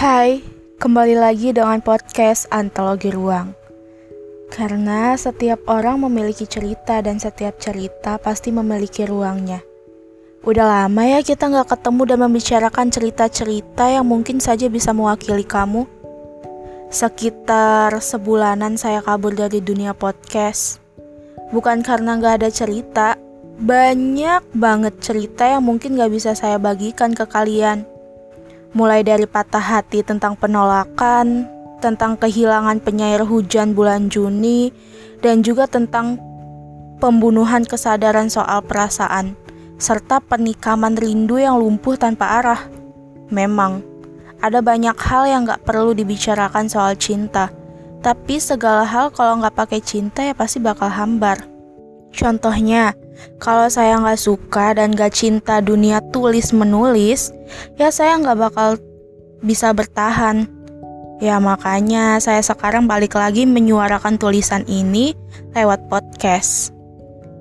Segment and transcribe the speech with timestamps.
[0.00, 0.40] Hai,
[0.80, 3.52] kembali lagi dengan podcast Antologi Ruang.
[4.48, 9.60] Karena setiap orang memiliki cerita dan setiap cerita pasti memiliki ruangnya.
[10.40, 15.84] Udah lama ya kita nggak ketemu dan membicarakan cerita-cerita yang mungkin saja bisa mewakili kamu.
[16.88, 20.80] Sekitar sebulanan saya kabur dari dunia podcast.
[21.52, 23.20] Bukan karena nggak ada cerita,
[23.60, 27.84] banyak banget cerita yang mungkin gak bisa saya bagikan ke kalian.
[28.70, 31.50] Mulai dari patah hati tentang penolakan,
[31.82, 34.70] tentang kehilangan penyair hujan bulan Juni,
[35.18, 36.22] dan juga tentang
[37.02, 39.34] pembunuhan kesadaran soal perasaan,
[39.74, 42.62] serta penikaman rindu yang lumpuh tanpa arah.
[43.34, 43.82] Memang,
[44.38, 47.50] ada banyak hal yang gak perlu dibicarakan soal cinta,
[48.06, 51.49] tapi segala hal kalau gak pakai cinta ya pasti bakal hambar.
[52.10, 52.92] Contohnya,
[53.38, 57.30] kalau saya nggak suka dan gak cinta dunia tulis menulis,
[57.78, 58.68] ya saya nggak bakal
[59.40, 60.48] bisa bertahan.
[61.20, 65.12] Ya makanya saya sekarang balik lagi menyuarakan tulisan ini
[65.52, 66.72] lewat podcast.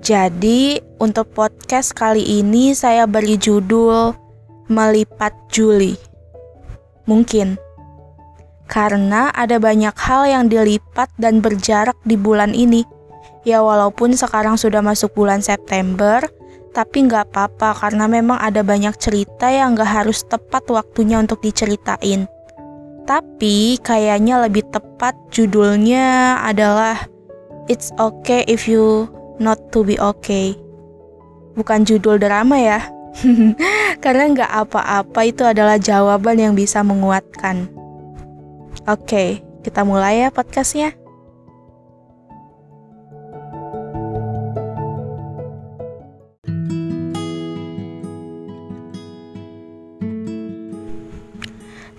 [0.00, 4.16] Jadi untuk podcast kali ini saya beri judul
[4.72, 5.92] Melipat Juli.
[7.04, 7.60] Mungkin
[8.66, 12.82] karena ada banyak hal yang dilipat dan berjarak di bulan ini
[13.46, 16.18] Ya walaupun sekarang sudah masuk bulan September,
[16.74, 22.26] tapi nggak apa-apa karena memang ada banyak cerita yang nggak harus tepat waktunya untuk diceritain.
[23.06, 27.06] Tapi kayaknya lebih tepat judulnya adalah
[27.70, 30.58] It's okay if you not to be okay.
[31.54, 32.82] Bukan judul drama ya.
[34.02, 37.70] Karena nggak apa-apa itu adalah jawaban yang bisa menguatkan.
[38.86, 41.05] Oke, kita mulai ya podcastnya.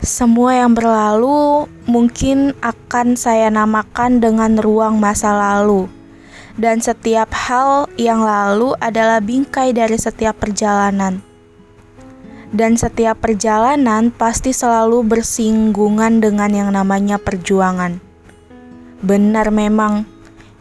[0.07, 5.91] Semua yang berlalu mungkin akan saya namakan dengan ruang masa lalu.
[6.55, 11.19] Dan setiap hal yang lalu adalah bingkai dari setiap perjalanan.
[12.55, 17.99] Dan setiap perjalanan pasti selalu bersinggungan dengan yang namanya perjuangan.
[19.03, 20.07] Benar memang,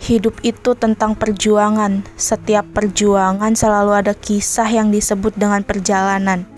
[0.03, 2.03] hidup itu tentang perjuangan.
[2.19, 6.56] Setiap perjuangan selalu ada kisah yang disebut dengan perjalanan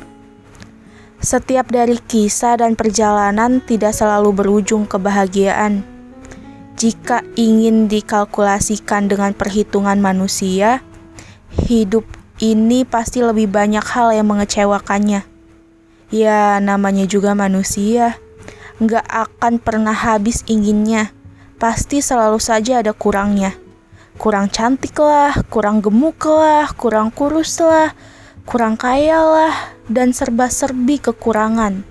[1.19, 5.83] setiap dari kisah dan perjalanan tidak selalu berujung kebahagiaan.
[6.79, 10.79] Jika ingin dikalkulasikan dengan perhitungan manusia,
[11.67, 12.07] hidup
[12.39, 15.27] ini pasti lebih banyak hal yang mengecewakannya.
[16.15, 18.15] Ya, namanya juga manusia.
[18.79, 21.11] Nggak akan pernah habis inginnya.
[21.59, 23.59] Pasti selalu saja ada kurangnya.
[24.15, 27.91] Kurang cantik lah, kurang gemuk lah, kurang kurus lah,
[28.49, 31.85] kurang kaya lah, dan serba-serbi kekurangan.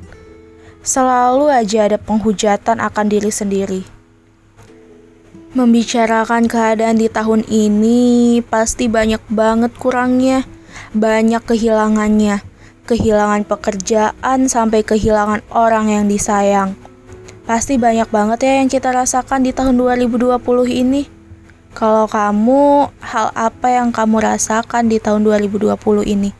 [0.82, 3.82] Selalu aja ada penghujatan akan diri sendiri.
[5.54, 10.50] Membicarakan keadaan di tahun ini pasti banyak banget kurangnya,
[10.98, 12.42] banyak kehilangannya,
[12.90, 16.74] kehilangan pekerjaan sampai kehilangan orang yang disayang.
[17.46, 20.42] Pasti banyak banget ya yang kita rasakan di tahun 2020
[20.74, 21.06] ini.
[21.78, 26.37] Kalau kamu, hal apa yang kamu rasakan di tahun 2020 ini?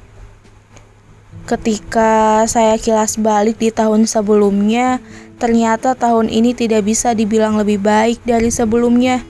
[1.48, 5.00] Ketika saya kilas balik di tahun sebelumnya,
[5.40, 9.24] ternyata tahun ini tidak bisa dibilang lebih baik dari sebelumnya.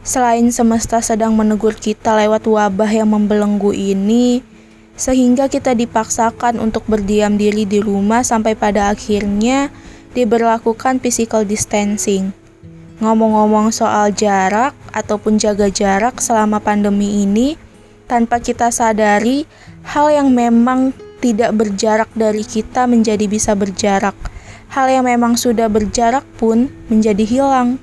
[0.00, 4.40] Selain semesta sedang menegur kita lewat wabah yang membelenggu ini,
[4.96, 9.68] sehingga kita dipaksakan untuk berdiam diri di rumah sampai pada akhirnya
[10.16, 12.32] diberlakukan physical distancing.
[13.04, 17.60] Ngomong-ngomong soal jarak ataupun jaga jarak selama pandemi ini,
[18.08, 19.44] tanpa kita sadari
[19.84, 24.16] hal yang memang tidak berjarak dari kita menjadi bisa berjarak.
[24.72, 27.76] Hal yang memang sudah berjarak pun menjadi hilang.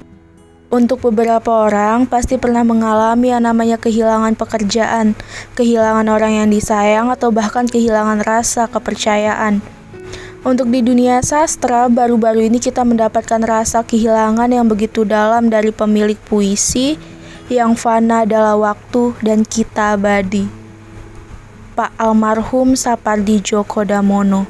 [0.67, 5.15] Untuk beberapa orang pasti pernah mengalami yang namanya kehilangan pekerjaan,
[5.55, 9.63] kehilangan orang yang disayang, atau bahkan kehilangan rasa kepercayaan.
[10.43, 16.19] Untuk di dunia sastra, baru-baru ini kita mendapatkan rasa kehilangan yang begitu dalam dari pemilik
[16.27, 16.99] puisi
[17.47, 20.56] yang fana adalah waktu dan kita abadi.
[21.77, 24.49] Pak almarhum Sapardi Djoko Damono,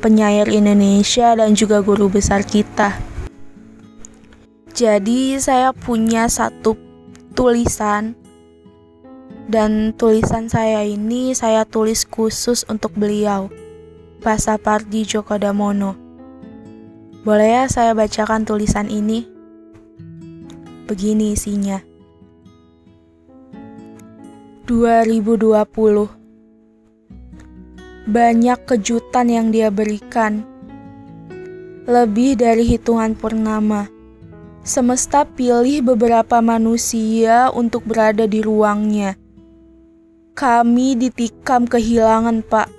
[0.00, 2.96] penyair Indonesia dan juga guru besar kita.
[4.72, 6.72] Jadi saya punya satu
[7.36, 8.16] tulisan
[9.44, 13.52] dan tulisan saya ini saya tulis khusus untuk beliau,
[14.24, 16.00] Pak Sapardi Djoko Damono.
[17.28, 19.28] Boleh ya saya bacakan tulisan ini?
[20.88, 21.84] Begini isinya.
[24.64, 26.23] 2020
[28.04, 30.44] banyak kejutan yang dia berikan.
[31.84, 33.92] lebih dari hitungan purnama.
[34.64, 39.20] Semesta pilih beberapa manusia untuk berada di ruangnya.
[40.32, 42.72] Kami ditikam kehilangan, Pak.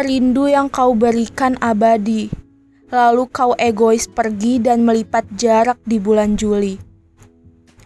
[0.00, 2.32] Rindu yang kau berikan abadi.
[2.88, 6.80] Lalu kau egois pergi dan melipat jarak di bulan Juli.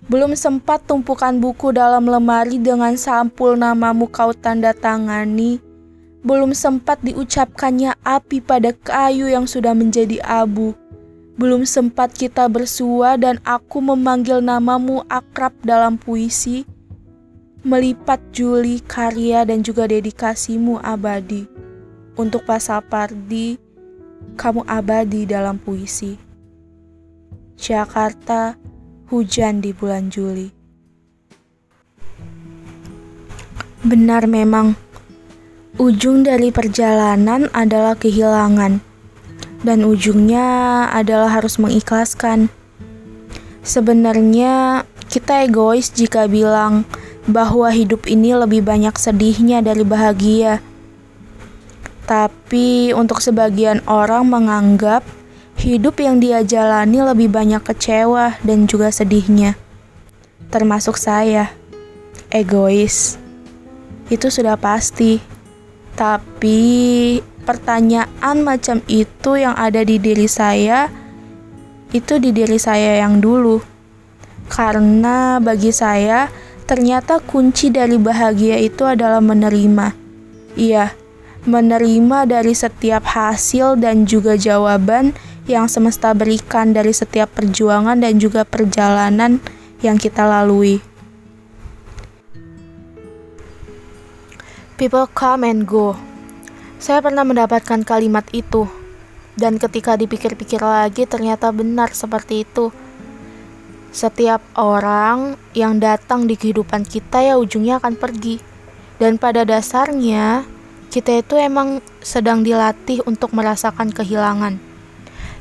[0.07, 5.74] Belum sempat tumpukan buku dalam lemari dengan sampul namamu kau tanda tangani.
[6.25, 10.73] Belum sempat diucapkannya api pada kayu yang sudah menjadi abu.
[11.37, 16.65] Belum sempat kita bersua dan aku memanggil namamu akrab dalam puisi.
[17.61, 21.45] Melipat Juli karya dan juga dedikasimu abadi.
[22.17, 23.61] Untuk pasal Pardi,
[24.41, 26.17] kamu abadi dalam puisi.
[27.59, 28.57] Jakarta,
[29.13, 30.49] hujan di bulan Juli.
[33.85, 34.84] Benar memang,
[35.77, 38.79] ujung dari perjalanan adalah kehilangan,
[39.63, 42.53] dan ujungnya adalah harus mengikhlaskan.
[43.65, 46.85] Sebenarnya, kita egois jika bilang
[47.25, 50.61] bahwa hidup ini lebih banyak sedihnya dari bahagia.
[52.05, 55.01] Tapi untuk sebagian orang menganggap
[55.55, 59.55] Hidup yang dia jalani lebih banyak kecewa dan juga sedihnya.
[60.51, 61.55] Termasuk saya.
[62.29, 63.17] Egois.
[64.11, 65.23] Itu sudah pasti.
[65.95, 66.61] Tapi
[67.47, 70.91] pertanyaan macam itu yang ada di diri saya
[71.95, 73.63] itu di diri saya yang dulu.
[74.51, 76.27] Karena bagi saya
[76.67, 79.95] ternyata kunci dari bahagia itu adalah menerima.
[80.59, 80.91] Iya,
[81.47, 85.15] menerima dari setiap hasil dan juga jawaban
[85.45, 89.39] yang semesta berikan dari setiap perjuangan dan juga perjalanan
[89.85, 90.81] yang kita lalui.
[94.75, 95.95] People come and go.
[96.83, 98.67] Saya pernah mendapatkan kalimat itu,
[99.39, 102.75] dan ketika dipikir-pikir lagi, ternyata benar seperti itu.
[103.95, 108.43] Setiap orang yang datang di kehidupan kita, ya ujungnya akan pergi,
[108.99, 110.43] dan pada dasarnya
[110.91, 114.75] kita itu emang sedang dilatih untuk merasakan kehilangan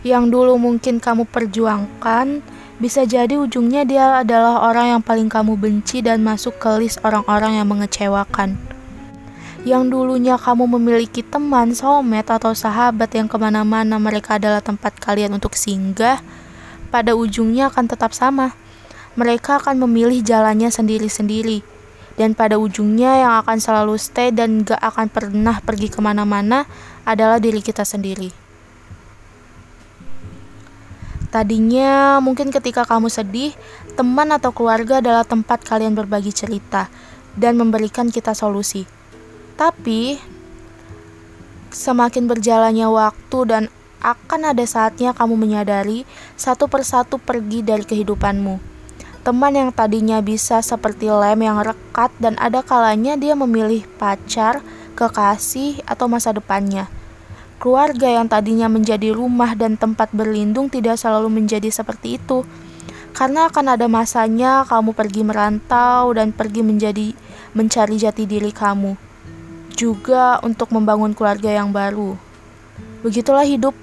[0.03, 2.44] yang dulu mungkin kamu perjuangkan,
[2.77, 7.56] bisa jadi ujungnya dia adalah orang yang paling kamu benci dan masuk ke list orang-orang
[7.63, 8.73] yang mengecewakan.
[9.63, 15.39] Yang dulunya kamu memiliki teman, soulmate, atau sahabat yang ke mana-mana mereka adalah tempat kalian
[15.39, 16.19] untuk singgah,
[16.92, 18.51] pada ujungnya akan tetap sama.
[19.15, 21.63] Mereka akan memilih jalannya sendiri-sendiri.
[22.19, 26.68] Dan pada ujungnya yang akan selalu stay dan gak akan pernah pergi ke mana-mana
[27.07, 28.36] adalah diri kita sendiri.
[31.31, 33.56] Tadinya mungkin ketika kamu sedih,
[33.95, 36.92] teman atau keluarga adalah tempat kalian berbagi cerita
[37.39, 39.02] dan memberikan kita solusi.
[39.53, 40.17] Tapi
[41.69, 43.63] semakin berjalannya waktu dan
[44.03, 46.03] akan ada saatnya kamu menyadari
[46.35, 48.59] satu persatu pergi dari kehidupanmu.
[49.23, 54.59] Teman yang tadinya bisa seperti lem yang rekat dan ada kalanya dia memilih pacar,
[55.00, 56.91] kekasih, atau masa depannya.
[57.63, 62.43] Keluarga yang tadinya menjadi rumah dan tempat berlindung tidak selalu menjadi seperti itu.
[63.15, 67.15] Karena akan ada masanya kamu pergi merantau dan pergi menjadi
[67.55, 69.12] mencari jati diri kamu.
[69.74, 72.15] Juga untuk membangun keluarga yang baru.
[73.01, 73.74] Begitulah hidup.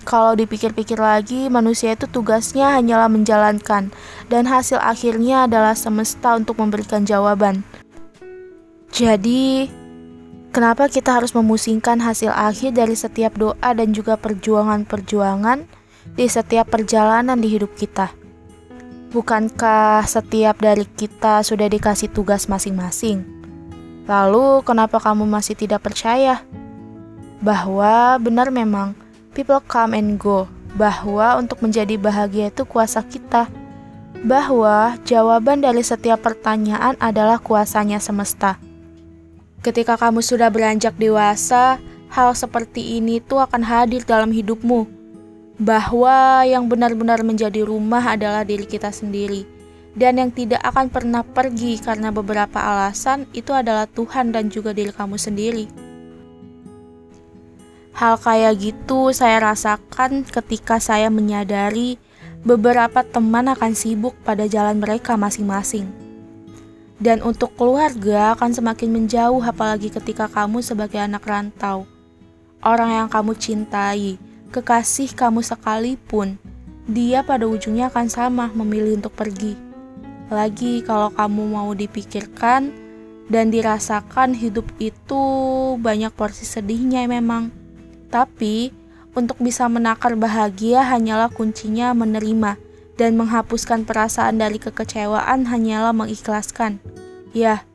[0.00, 3.92] Kalau dipikir-pikir lagi, manusia itu tugasnya hanyalah menjalankan,
[4.32, 7.60] dan hasil akhirnya adalah semesta untuk memberikan jawaban.
[8.90, 9.68] Jadi,
[10.50, 15.62] Kenapa kita harus memusingkan hasil akhir dari setiap doa dan juga perjuangan-perjuangan
[16.18, 18.10] di setiap perjalanan di hidup kita?
[19.14, 23.39] Bukankah setiap dari kita sudah dikasih tugas masing-masing?
[24.10, 26.42] Lalu, kenapa kamu masih tidak percaya
[27.38, 28.90] bahwa benar memang
[29.38, 30.50] people come and go?
[30.74, 33.46] Bahwa untuk menjadi bahagia itu kuasa kita,
[34.26, 38.58] bahwa jawaban dari setiap pertanyaan adalah kuasanya semesta.
[39.62, 41.78] Ketika kamu sudah beranjak dewasa,
[42.10, 44.90] hal seperti ini tuh akan hadir dalam hidupmu.
[45.60, 49.59] Bahwa yang benar-benar menjadi rumah adalah diri kita sendiri.
[49.94, 54.94] Dan yang tidak akan pernah pergi karena beberapa alasan itu adalah Tuhan dan juga diri
[54.94, 55.66] kamu sendiri.
[57.98, 61.98] Hal kayak gitu saya rasakan ketika saya menyadari
[62.46, 65.90] beberapa teman akan sibuk pada jalan mereka masing-masing
[67.00, 71.88] dan untuk keluarga akan semakin menjauh apalagi ketika kamu sebagai anak rantau.
[72.60, 74.20] Orang yang kamu cintai,
[74.52, 76.36] kekasih kamu sekalipun,
[76.84, 79.69] dia pada ujungnya akan sama memilih untuk pergi.
[80.30, 82.70] Lagi kalau kamu mau dipikirkan
[83.26, 85.22] dan dirasakan hidup itu
[85.82, 87.50] banyak porsi sedihnya memang.
[88.10, 88.70] Tapi
[89.10, 92.54] Untuk bisa menakar bahagia hanyalah kuncinya menerima
[92.94, 96.78] dan menghapuskan perasaan dari kekecewaan hanyalah mengikhlaskan.
[97.34, 97.66] Ya,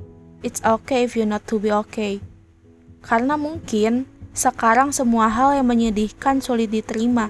[0.47, 2.24] it's okay if you not to be okay.
[3.03, 7.27] Karena mungkin sekarang semua hal yang menyedihkan sulit diterima.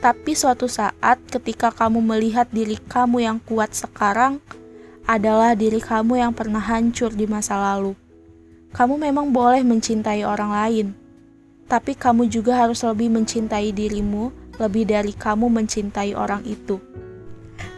[0.00, 4.40] Tapi suatu saat ketika kamu melihat diri kamu yang kuat sekarang
[5.04, 7.96] adalah diri kamu yang pernah hancur di masa lalu.
[8.74, 10.86] Kamu memang boleh mencintai orang lain,
[11.70, 16.78] tapi kamu juga harus lebih mencintai dirimu lebih dari kamu mencintai orang itu.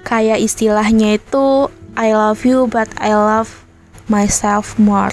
[0.05, 3.65] Kayak istilahnya itu I love you but I love
[4.07, 5.13] myself more.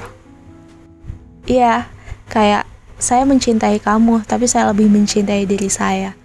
[1.47, 1.87] Iya,
[2.31, 2.67] kayak
[2.99, 6.15] saya mencintai kamu, tapi saya lebih mencintai diri saya.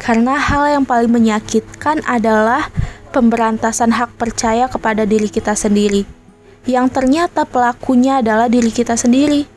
[0.00, 2.72] Karena hal yang paling menyakitkan adalah
[3.12, 6.08] pemberantasan hak percaya kepada diri kita sendiri
[6.68, 9.48] yang ternyata pelakunya adalah diri kita sendiri.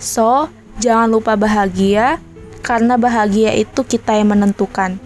[0.00, 0.48] So,
[0.80, 2.20] jangan lupa bahagia,
[2.64, 4.96] karena bahagia itu kita yang menentukan.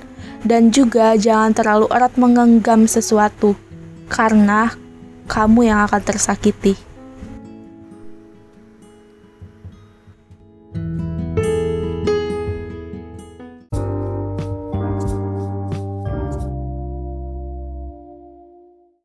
[0.41, 3.59] Dan juga jangan terlalu erat mengenggam sesuatu,
[4.07, 4.73] karena
[5.27, 6.79] kamu yang akan tersakiti.